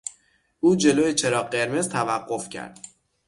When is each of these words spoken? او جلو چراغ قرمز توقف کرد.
او 0.59 0.75
جلو 0.75 1.13
چراغ 1.13 1.49
قرمز 1.49 1.89
توقف 1.89 2.49
کرد. 2.49 2.79